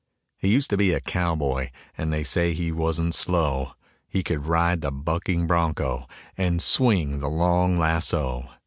[0.39, 3.73] He used to be a cowboy And they say he wasn't slow,
[4.07, 8.49] He could ride the bucking bronco And swing the long lasso.